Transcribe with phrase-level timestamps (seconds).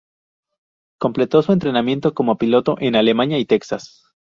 [0.99, 4.03] Completó su entrenamiento como piloto en Alemania y Texas.